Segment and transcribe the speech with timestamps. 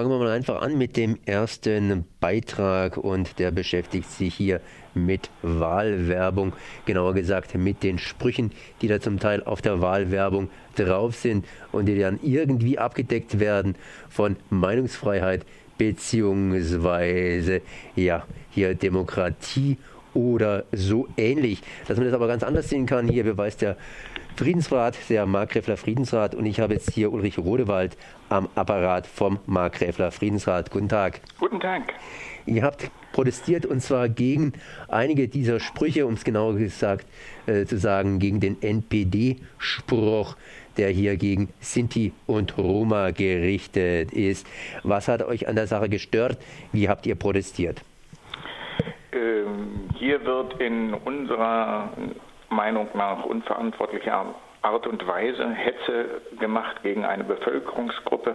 [0.00, 4.62] Fangen wir mal einfach an mit dem ersten Beitrag und der beschäftigt sich hier
[4.94, 6.54] mit Wahlwerbung,
[6.86, 8.50] genauer gesagt mit den Sprüchen,
[8.80, 13.74] die da zum Teil auf der Wahlwerbung drauf sind und die dann irgendwie abgedeckt werden
[14.08, 15.44] von Meinungsfreiheit
[15.76, 17.60] beziehungsweise
[17.94, 19.76] ja hier Demokratie
[20.14, 21.62] oder so ähnlich.
[21.88, 23.76] Dass man das aber ganz anders sehen kann, hier beweist der
[24.36, 27.96] Friedensrat, der Markgräfler Friedensrat und ich habe jetzt hier Ulrich Rodewald
[28.30, 30.70] am Apparat vom Markgräfler Friedensrat.
[30.70, 31.20] Guten Tag.
[31.38, 31.82] Guten Tag.
[32.46, 34.54] Ihr habt protestiert und zwar gegen
[34.88, 37.06] einige dieser Sprüche, um es genauer gesagt
[37.46, 40.36] äh, zu sagen, gegen den NPD-Spruch,
[40.76, 44.46] der hier gegen Sinti und Roma gerichtet ist.
[44.82, 46.38] Was hat euch an der Sache gestört?
[46.72, 47.82] Wie habt ihr protestiert?
[49.12, 51.90] Ähm, hier wird in unserer
[52.48, 58.34] Meinung nach unverantwortlicher Art und Weise Hetze gemacht gegen eine Bevölkerungsgruppe,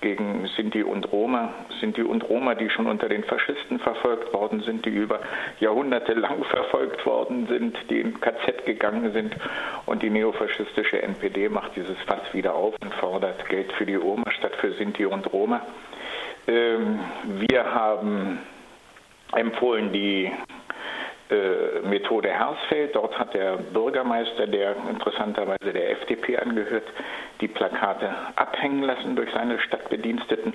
[0.00, 1.52] gegen Sinti und Roma.
[1.80, 5.20] Sinti und Roma, die schon unter den Faschisten verfolgt worden sind, die über
[5.60, 9.36] Jahrhunderte lang verfolgt worden sind, die in KZ gegangen sind.
[9.86, 14.30] Und die neofaschistische NPD macht dieses Fass wieder auf und fordert Geld für die Roma
[14.30, 15.60] statt für Sinti und Roma.
[16.46, 17.00] Ähm,
[17.48, 18.38] wir haben
[19.34, 20.30] empfohlen, die
[21.32, 22.94] äh, Methode Hersfeld.
[22.94, 26.84] Dort hat der Bürgermeister, der interessanterweise der FDP angehört,
[27.40, 30.52] die Plakate abhängen lassen durch seine Stadtbediensteten,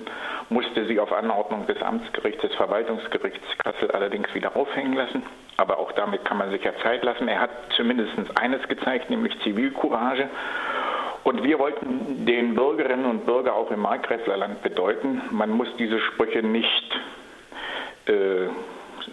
[0.50, 5.24] musste sie auf Anordnung des Amtsgerichts, des Verwaltungsgerichts Kassel allerdings wieder aufhängen lassen.
[5.56, 7.26] Aber auch damit kann man sich ja Zeit lassen.
[7.26, 10.28] Er hat zumindest eines gezeigt, nämlich Zivilcourage.
[11.24, 16.42] Und wir wollten den Bürgerinnen und Bürgern auch im Markgräflerland bedeuten, man muss diese Sprüche
[16.42, 17.00] nicht
[18.08, 18.48] äh,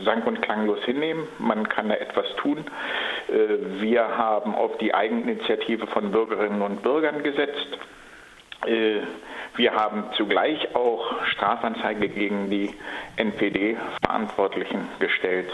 [0.03, 1.27] sang- und klanglos hinnehmen.
[1.39, 2.65] Man kann da etwas tun.
[3.27, 7.77] Äh, wir haben auf die Eigeninitiative von Bürgerinnen und Bürgern gesetzt.
[8.65, 9.01] Äh,
[9.55, 12.71] wir haben zugleich auch Strafanzeige gegen die
[13.15, 15.49] NPD-Verantwortlichen gestellt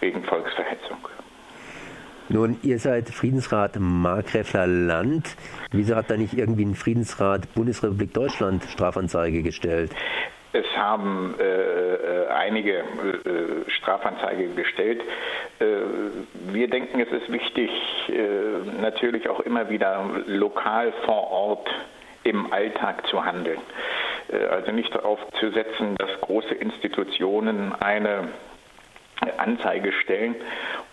[0.00, 0.98] wegen Volksverhetzung.
[2.28, 5.36] Nun, ihr seid Friedensrat Markgräfler Land.
[5.72, 9.92] Wieso hat da nicht irgendwie ein Friedensrat Bundesrepublik Deutschland Strafanzeige gestellt?
[10.54, 12.84] Es haben äh, äh, einige äh,
[13.66, 15.02] Strafanzeige gestellt.
[15.58, 15.64] Äh,
[16.52, 17.70] wir denken, es ist wichtig,
[18.08, 21.68] äh, natürlich auch immer wieder lokal vor Ort
[22.22, 23.58] im Alltag zu handeln.
[24.28, 28.28] Äh, also nicht darauf zu setzen, dass große Institutionen eine
[29.38, 30.36] Anzeige stellen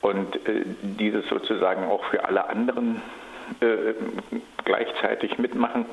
[0.01, 0.39] und
[0.81, 3.03] dieses sozusagen auch für alle anderen
[3.59, 3.93] äh,
[4.65, 5.85] gleichzeitig mitmachen,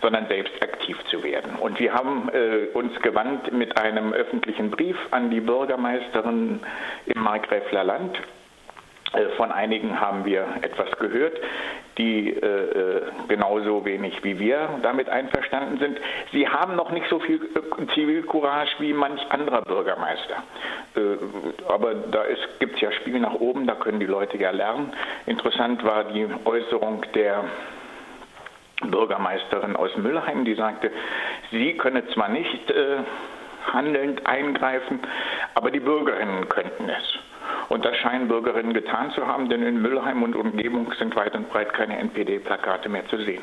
[0.00, 1.56] sondern selbst aktiv zu werden.
[1.56, 6.60] Und wir haben äh, uns gewandt mit einem öffentlichen Brief an die Bürgermeisterin
[7.06, 8.18] im Markgräfler Land
[9.36, 11.38] von einigen haben wir etwas gehört,
[11.98, 15.98] die äh, äh, genauso wenig wie wir damit einverstanden sind.
[16.32, 20.42] Sie haben noch nicht so viel äh, Zivilcourage wie manch anderer Bürgermeister.
[20.96, 21.00] Äh,
[21.68, 22.24] aber da
[22.58, 24.92] gibt es ja Spiel nach oben, da können die Leute ja lernen.
[25.26, 27.44] Interessant war die Äußerung der
[28.82, 30.90] Bürgermeisterin aus Müllheim, die sagte,
[31.50, 32.98] sie könne zwar nicht äh,
[33.72, 35.00] handelnd eingreifen,
[35.54, 37.23] aber die Bürgerinnen könnten es.
[37.68, 41.48] Und das scheinen Bürgerinnen getan zu haben, denn in Müllheim und Umgebung sind weit und
[41.48, 43.42] breit keine NPD-Plakate mehr zu sehen.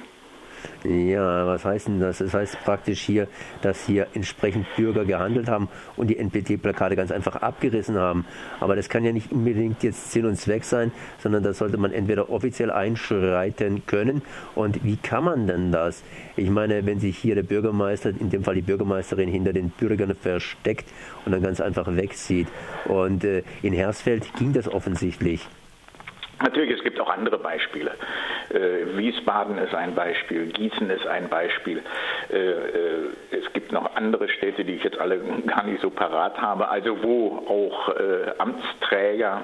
[0.84, 2.18] Ja, was heißt denn das?
[2.18, 3.28] Das heißt praktisch hier,
[3.62, 8.26] dass hier entsprechend Bürger gehandelt haben und die NPD-Plakate ganz einfach abgerissen haben.
[8.60, 11.92] Aber das kann ja nicht unbedingt jetzt Sinn und Zweck sein, sondern da sollte man
[11.92, 14.22] entweder offiziell einschreiten können.
[14.56, 16.04] Und wie kann man denn das?
[16.36, 20.16] Ich meine, wenn sich hier der Bürgermeister, in dem Fall die Bürgermeisterin, hinter den Bürgern
[20.16, 20.90] versteckt
[21.26, 22.48] und dann ganz einfach wegzieht.
[22.86, 25.48] Und äh, in Hersfeld ging das offensichtlich.
[26.44, 27.92] Natürlich, es gibt auch andere Beispiele.
[28.50, 31.84] Äh, Wiesbaden ist ein Beispiel, Gießen ist ein Beispiel.
[32.32, 36.42] Äh, äh, es gibt noch andere Städte, die ich jetzt alle gar nicht so parat
[36.42, 39.44] habe, also wo auch äh, Amtsträger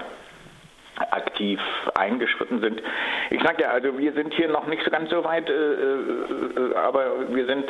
[1.11, 1.59] aktiv
[1.93, 2.81] eingeschritten sind.
[3.29, 6.75] Ich sage ja, also wir sind hier noch nicht so ganz so weit, äh, äh,
[6.75, 7.65] aber wir sind,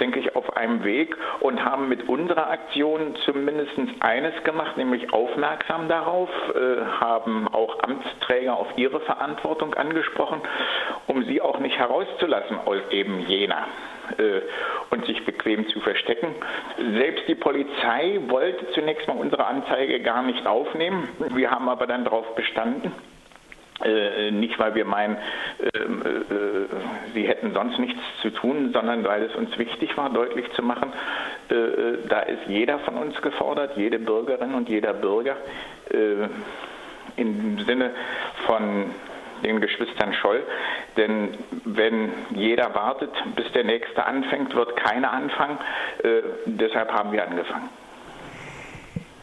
[0.00, 5.88] denke ich, auf einem Weg und haben mit unserer Aktion zumindest eines gemacht, nämlich aufmerksam
[5.88, 10.40] darauf, äh, haben auch Amtsträger auf ihre Verantwortung angesprochen,
[11.06, 13.66] um sie auch nicht herauszulassen aus eben jener
[14.18, 14.40] äh,
[14.90, 16.34] und sich bequem zu verstecken.
[16.76, 21.08] Selbst die Polizei wollte zunächst mal unsere Anzeige gar nicht aufnehmen.
[21.34, 22.92] Wir haben aber dann darauf bestanden.
[23.84, 25.16] Äh, nicht, weil wir meinen,
[25.60, 26.66] äh, äh,
[27.14, 30.92] sie hätten sonst nichts zu tun, sondern weil es uns wichtig war, deutlich zu machen,
[31.50, 35.36] äh, äh, da ist jeder von uns gefordert, jede Bürgerin und jeder Bürger
[37.16, 37.92] im Sinne
[38.46, 38.90] von
[39.42, 40.42] den Geschwistern Scholl.
[40.96, 41.30] Denn
[41.64, 45.58] wenn jeder wartet, bis der Nächste anfängt, wird keiner anfangen.
[46.02, 47.68] Äh, deshalb haben wir angefangen.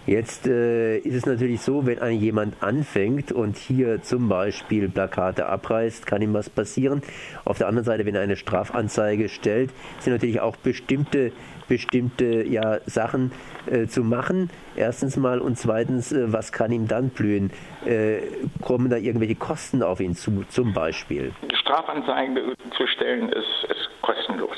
[0.06, 5.48] Jetzt äh, ist es natürlich so, wenn ein jemand anfängt und hier zum Beispiel Plakate
[5.48, 7.02] abreißt, kann ihm was passieren.
[7.44, 11.32] Auf der anderen Seite, wenn er eine Strafanzeige stellt, sind natürlich auch bestimmte
[11.68, 13.32] bestimmte ja, Sachen
[13.66, 14.52] äh, zu machen.
[14.76, 17.52] Erstens mal und zweitens, äh, was kann ihm dann blühen?
[17.86, 18.20] Äh,
[18.62, 21.34] kommen da irgendwelche Kosten auf ihn zu, zum Beispiel?
[21.62, 24.58] Strafanzeige zu stellen ist, ist kostenlos.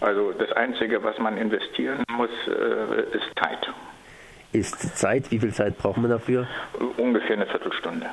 [0.00, 3.68] Also das Einzige, was man investieren muss, äh, ist Zeit
[4.52, 5.30] ist Zeit.
[5.30, 6.46] Wie viel Zeit braucht man dafür?
[6.96, 8.06] Ungefähr eine Viertelstunde.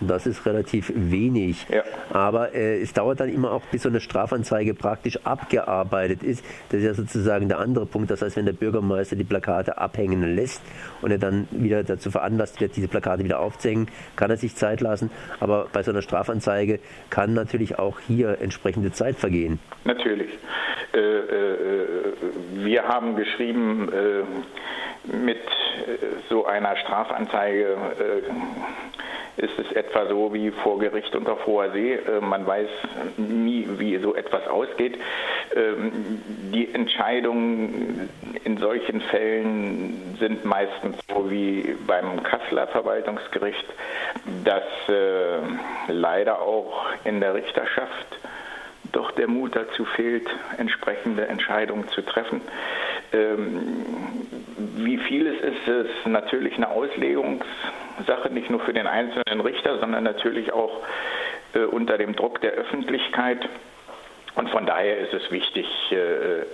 [0.00, 1.66] Das ist relativ wenig.
[1.68, 1.82] Ja.
[2.10, 6.44] Aber äh, es dauert dann immer auch, bis so eine Strafanzeige praktisch abgearbeitet ist.
[6.70, 8.10] Das ist ja sozusagen der andere Punkt.
[8.10, 10.62] Das heißt, wenn der Bürgermeister die Plakate abhängen lässt
[11.00, 14.80] und er dann wieder dazu veranlasst wird, diese Plakate wieder aufzuhängen, kann er sich Zeit
[14.80, 15.10] lassen.
[15.40, 16.80] Aber bei so einer Strafanzeige
[17.10, 19.60] kann natürlich auch hier entsprechende Zeit vergehen.
[19.84, 20.38] Natürlich.
[20.92, 21.83] Äh, äh,
[22.74, 25.38] wir haben geschrieben, äh, mit
[26.28, 27.76] so einer Strafanzeige
[29.38, 31.92] äh, ist es etwa so wie vor Gericht unter hoher See.
[31.92, 32.68] Äh, man weiß
[33.16, 34.98] nie, wie so etwas ausgeht.
[35.54, 36.20] Ähm,
[36.52, 38.08] die Entscheidungen
[38.42, 43.66] in solchen Fällen sind meistens so wie beim Kasseler Verwaltungsgericht,
[44.42, 45.38] dass äh,
[45.92, 48.18] leider auch in der Richterschaft
[48.94, 52.40] doch der Mut dazu fehlt, entsprechende Entscheidungen zu treffen.
[53.12, 53.76] Ähm,
[54.76, 60.04] wie viel es ist, ist natürlich eine Auslegungssache, nicht nur für den einzelnen Richter, sondern
[60.04, 60.82] natürlich auch
[61.54, 63.48] äh, unter dem Druck der Öffentlichkeit.
[64.36, 66.44] Und von daher ist es wichtig, äh, äh,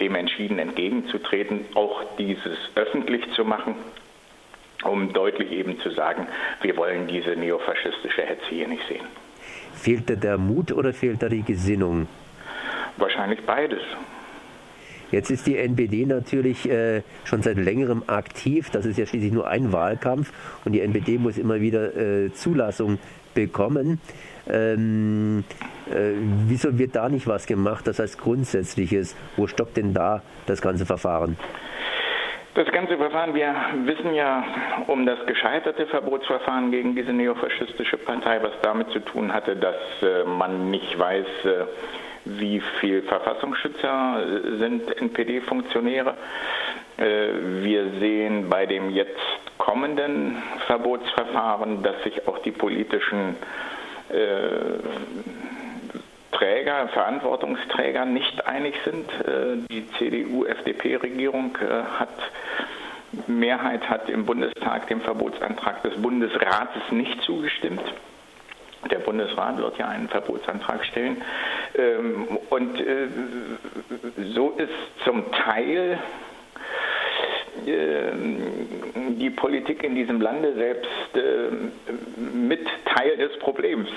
[0.00, 3.76] dem entschieden entgegenzutreten, auch dieses öffentlich zu machen,
[4.84, 6.26] um deutlich eben zu sagen,
[6.62, 9.06] wir wollen diese neofaschistische Hetze hier nicht sehen.
[9.74, 12.06] Fehlt da der Mut oder fehlt da die Gesinnung?
[12.96, 13.80] Wahrscheinlich beides.
[15.10, 18.70] Jetzt ist die NPD natürlich äh, schon seit längerem aktiv.
[18.70, 20.32] Das ist ja schließlich nur ein Wahlkampf
[20.64, 22.98] und die NPD muss immer wieder äh, Zulassung
[23.34, 24.00] bekommen.
[24.48, 25.44] Ähm,
[25.90, 26.12] äh,
[26.46, 27.86] wieso wird da nicht was gemacht?
[27.86, 29.14] Das heißt Grundsätzliches.
[29.36, 31.36] Wo stoppt denn da das ganze Verfahren?
[32.54, 33.54] Das ganze Verfahren, wir
[33.84, 34.44] wissen ja
[34.86, 40.24] um das gescheiterte Verbotsverfahren gegen diese neofaschistische Partei, was damit zu tun hatte, dass äh,
[40.24, 41.64] man nicht weiß, äh,
[42.26, 44.26] wie viel Verfassungsschützer
[44.58, 46.14] sind NPD-Funktionäre.
[46.98, 47.28] Äh,
[47.62, 49.18] wir sehen bei dem jetzt
[49.56, 53.36] kommenden Verbotsverfahren, dass sich auch die politischen
[54.10, 55.61] äh,
[56.32, 59.08] Träger, Verantwortungsträger nicht einig sind.
[59.10, 61.56] Äh, die CDU-FDP-Regierung
[61.98, 62.08] hat
[63.26, 67.82] Mehrheit hat im Bundestag dem Verbotsantrag des Bundesrates nicht zugestimmt.
[68.90, 71.22] Der Bundesrat wird ja einen Verbotsantrag stellen.
[71.76, 73.08] Ähm, und äh,
[74.34, 74.72] so ist
[75.04, 75.98] zum Teil
[77.66, 80.90] ähm, die Politik in diesem Lande selbst
[82.16, 83.88] mit Teil des Problems.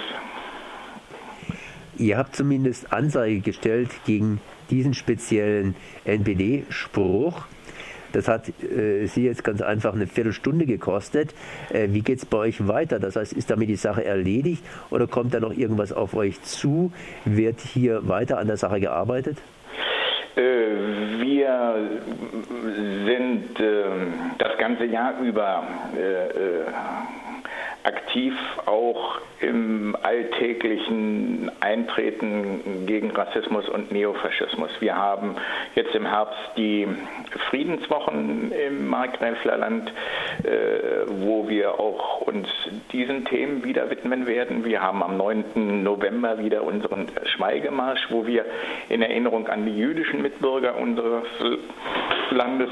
[1.98, 7.46] Ihr habt zumindest Anzeige gestellt gegen diesen speziellen NPD-Spruch.
[8.12, 11.34] Das hat äh, Sie jetzt ganz einfach eine Viertelstunde gekostet.
[11.74, 13.00] Äh, wie geht es bei euch weiter?
[13.00, 16.94] Das heißt, ist damit die Sache erledigt oder kommt da noch irgendwas auf euch zu?
[17.26, 19.38] Wird hier weiter an der Sache gearbeitet?
[20.36, 20.42] Äh,
[21.22, 21.76] wir
[23.06, 25.64] sind ähm, das ganze Jahr über
[25.98, 26.66] äh, äh,
[27.86, 28.34] aktiv
[28.66, 34.72] auch im alltäglichen Eintreten gegen Rassismus und Neofaschismus.
[34.80, 35.36] Wir haben
[35.76, 36.88] jetzt im Herbst die
[37.50, 39.94] Friedenswochen im Markgräflerland,
[40.44, 42.48] äh, wo wir auch uns
[42.92, 44.66] diesen Themen wieder widmen werden.
[44.66, 45.84] Wir haben am 9.
[45.84, 48.46] November wieder unseren Schweigemarsch, wo wir
[48.90, 51.26] in Erinnerung an die jüdischen Mitbürger unseres
[52.32, 52.70] Landes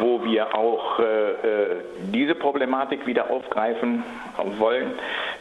[0.00, 1.76] wo wir auch äh, äh,
[2.12, 4.02] diese Problematik wieder aufgreifen
[4.58, 4.92] wollen,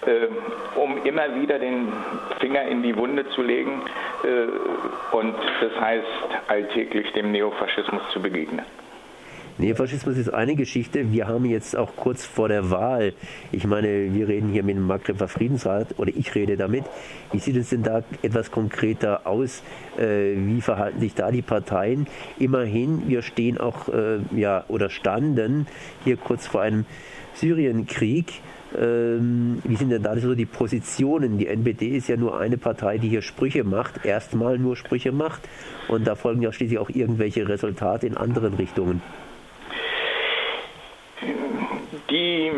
[0.05, 0.27] äh,
[0.75, 1.91] um immer wieder den
[2.39, 3.81] Finger in die Wunde zu legen
[5.11, 6.05] und das heißt
[6.47, 8.63] alltäglich dem Neofaschismus zu begegnen.
[9.63, 11.13] Neofaschismus ist eine Geschichte.
[11.13, 13.13] Wir haben jetzt auch kurz vor der Wahl,
[13.53, 16.84] ich meine, wir reden hier mit dem Maghreb Friedensrat oder ich rede damit.
[17.32, 19.63] Wie sieht es denn da etwas konkreter aus?
[19.98, 22.08] Äh, wie verhalten sich da die Parteien?
[22.39, 25.65] Immerhin, wir stehen auch, äh, ja, oder standen
[26.03, 26.86] hier kurz vor einem
[27.36, 28.41] Syrienkrieg.
[28.77, 31.38] Ähm, wie sind denn da so die Positionen?
[31.38, 35.48] Die NPD ist ja nur eine Partei, die hier Sprüche macht, erstmal nur Sprüche macht.
[35.88, 39.01] Und da folgen ja schließlich auch irgendwelche Resultate in anderen Richtungen
[42.13, 42.51] die,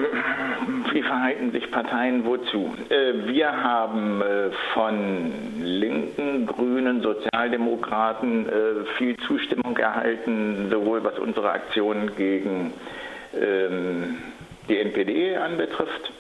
[0.92, 2.76] wie verhalten sich Parteien wozu?
[2.90, 5.32] Äh, wir haben äh, von
[5.62, 8.52] Linken, Grünen, Sozialdemokraten äh,
[8.98, 12.74] viel Zustimmung erhalten, sowohl was unsere Aktionen gegen
[13.34, 14.18] ähm,
[14.68, 16.12] die NPD anbetrifft.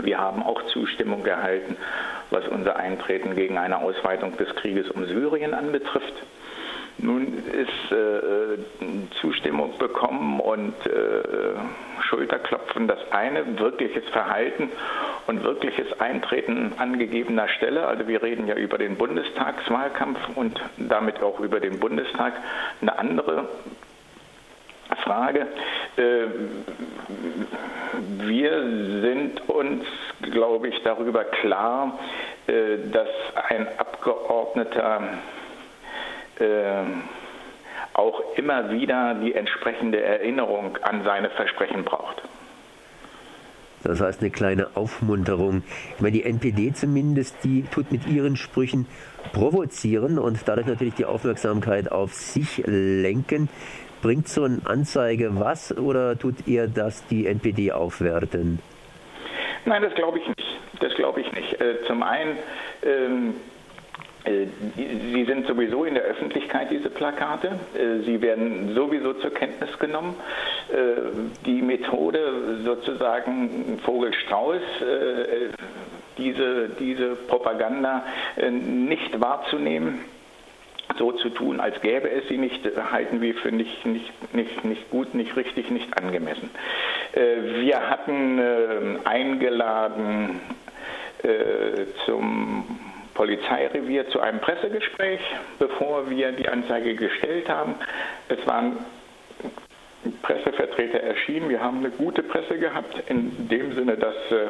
[0.00, 1.76] Wir haben auch Zustimmung erhalten,
[2.30, 6.14] was unser Eintreten gegen eine Ausweitung des Krieges um Syrien anbetrifft.
[6.98, 8.58] Nun ist äh,
[9.20, 11.22] Zustimmung bekommen und äh,
[12.08, 14.70] Schulterklopfen das eine, wirkliches Verhalten
[15.28, 17.86] und wirkliches Eintreten angegebener Stelle.
[17.86, 22.32] Also wir reden ja über den Bundestagswahlkampf und damit auch über den Bundestag.
[22.80, 23.48] Eine andere
[25.04, 25.46] Frage.
[25.96, 26.26] Äh,
[28.26, 28.62] wir
[29.02, 29.84] sind uns,
[30.22, 31.98] glaube ich, darüber klar,
[32.46, 33.08] äh, dass
[33.48, 35.37] ein Abgeordneter äh,
[37.94, 42.22] auch immer wieder die entsprechende Erinnerung an seine Versprechen braucht.
[43.84, 45.62] Das heißt eine kleine Aufmunterung.
[45.94, 48.86] Ich meine, die NPD zumindest, die tut mit ihren Sprüchen
[49.32, 53.48] provozieren und dadurch natürlich die Aufmerksamkeit auf sich lenken.
[54.02, 58.60] Bringt so eine Anzeige was oder tut ihr das die NPD aufwerten?
[59.64, 60.58] Nein, das glaube ich nicht.
[60.80, 61.60] Das glaube ich nicht.
[61.60, 62.36] Äh, zum einen
[62.82, 63.57] ähm, äh,
[64.24, 67.58] sie sind sowieso in der Öffentlichkeit, diese Plakate.
[67.74, 70.14] Äh, sie werden sowieso zur Kenntnis genommen.
[70.70, 74.60] Äh, die Methode sozusagen Vogelstrauß,
[76.18, 78.04] diese, diese Propaganda
[78.50, 80.00] nicht wahrzunehmen,
[80.98, 82.60] so zu tun, als gäbe es sie nicht,
[82.90, 86.50] halten wir für nicht, nicht, nicht, nicht gut, nicht richtig, nicht angemessen.
[87.14, 88.40] Wir hatten
[89.04, 90.40] eingeladen
[92.04, 92.87] zum
[93.18, 95.18] Polizeirevier zu einem Pressegespräch,
[95.58, 97.74] bevor wir die Anzeige gestellt haben.
[98.28, 98.76] Es waren
[100.22, 101.48] Pressevertreter erschienen.
[101.48, 104.46] Wir haben eine gute Presse gehabt, in dem Sinne, dass äh,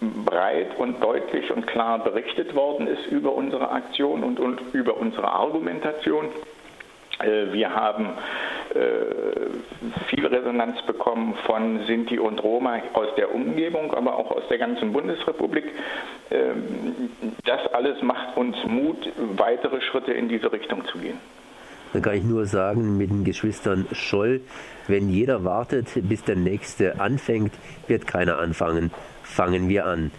[0.00, 4.40] breit und deutlich und klar berichtet worden ist über unsere Aktion und,
[4.72, 6.30] über unsere Argumentation.
[7.22, 8.08] Äh, wir haben
[10.06, 14.92] viel Resonanz bekommen von Sinti und Roma aus der Umgebung, aber auch aus der ganzen
[14.92, 15.64] Bundesrepublik.
[16.30, 17.10] Ähm,
[17.44, 21.18] das alles macht uns Mut, weitere Schritte in diese Richtung zu gehen.
[21.92, 24.42] Dann kann ich nur sagen, mit den Geschwistern Scholl,
[24.86, 27.52] wenn jeder wartet, bis der Nächste anfängt,
[27.88, 28.92] wird keiner anfangen.
[29.24, 30.12] Fangen wir an.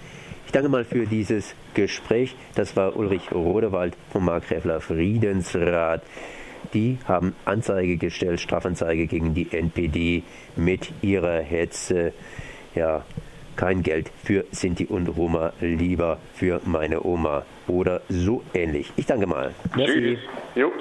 [0.46, 2.36] Ich danke mal für dieses Gespräch.
[2.56, 6.02] Das war Ulrich Rodewald vom Markgräfler Friedensrat.
[6.74, 10.24] Die haben Anzeige gestellt, Strafanzeige gegen die NPD
[10.56, 12.14] mit ihrer Hetze.
[12.76, 13.04] Ja,
[13.56, 18.92] kein Geld für Sinti und Roma, lieber für meine Oma oder so ähnlich.
[18.96, 19.54] Ich danke mal.
[19.76, 19.94] Merci.
[19.94, 20.20] Tschüss.
[20.56, 20.72] Jo.